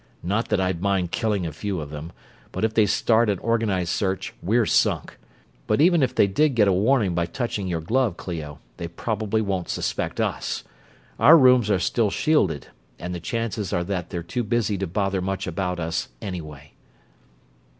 "Not 0.23 0.49
that 0.49 0.59
I'd 0.59 0.81
mind 0.81 1.11
killing 1.11 1.45
a 1.45 1.51
few 1.53 1.79
of 1.79 1.91
them, 1.91 2.11
but 2.51 2.63
if 2.65 2.73
they 2.73 2.87
start 2.87 3.29
an 3.29 3.37
organized 3.37 3.91
search 3.91 4.33
we're 4.41 4.65
sunk. 4.65 5.19
But 5.67 5.79
even 5.79 6.01
if 6.01 6.15
they 6.15 6.25
did 6.25 6.55
get 6.55 6.67
a 6.67 6.73
warning 6.73 7.13
by 7.13 7.27
touching 7.27 7.67
your 7.67 7.81
glove, 7.81 8.17
Clio, 8.17 8.57
they 8.77 8.87
probably 8.87 9.41
won't 9.43 9.69
suspect 9.69 10.19
us. 10.19 10.63
Our 11.19 11.37
rooms 11.37 11.69
are 11.69 11.77
still 11.77 12.09
shielded, 12.09 12.69
and 12.97 13.13
the 13.13 13.19
chances 13.19 13.71
are 13.73 13.83
that 13.83 14.09
they're 14.09 14.23
too 14.23 14.43
busy 14.43 14.75
to 14.79 14.87
bother 14.87 15.21
much 15.21 15.45
about 15.45 15.79
us, 15.79 16.09
anyway." 16.19 16.73